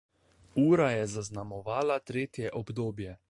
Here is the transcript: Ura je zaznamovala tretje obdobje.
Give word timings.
Ura 0.61 0.87
je 0.91 1.05
zaznamovala 1.11 1.99
tretje 1.99 2.49
obdobje. 2.63 3.17